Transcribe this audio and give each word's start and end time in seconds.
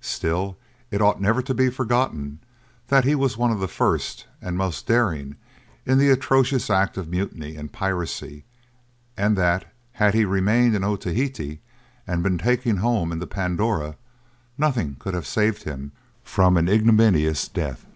Still 0.00 0.58
it 0.90 1.00
ought 1.00 1.20
never 1.20 1.40
to 1.42 1.54
be 1.54 1.70
forgotten 1.70 2.40
that 2.88 3.04
he 3.04 3.14
was 3.14 3.36
one 3.36 3.52
of 3.52 3.60
the 3.60 3.68
first 3.68 4.26
and 4.42 4.58
most 4.58 4.84
daring 4.88 5.36
in 5.84 5.96
the 5.96 6.10
atrocious 6.10 6.68
act 6.70 6.96
of 6.96 7.08
mutiny 7.08 7.54
and 7.54 7.70
piracy, 7.72 8.44
and 9.16 9.36
that, 9.38 9.64
had 9.92 10.12
he 10.12 10.24
remained 10.24 10.74
in 10.74 10.82
Otaheite, 10.82 11.60
and 12.04 12.20
been 12.24 12.36
taken 12.38 12.78
home 12.78 13.12
in 13.12 13.20
the 13.20 13.28
Pandora, 13.28 13.94
nothing 14.58 14.96
could 14.98 15.14
have 15.14 15.24
saved 15.24 15.62
him 15.62 15.92
from 16.24 16.56
an 16.56 16.68
ignominious 16.68 17.46
death. 17.46 17.86